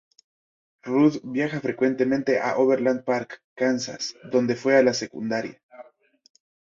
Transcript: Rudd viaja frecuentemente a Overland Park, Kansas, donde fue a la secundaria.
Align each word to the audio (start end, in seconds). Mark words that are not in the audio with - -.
Rudd 0.81 1.19
viaja 1.21 1.59
frecuentemente 1.61 2.39
a 2.39 2.57
Overland 2.57 3.03
Park, 3.03 3.43
Kansas, 3.53 4.15
donde 4.31 4.55
fue 4.55 4.75
a 4.75 4.81
la 4.81 4.95
secundaria. 4.95 5.61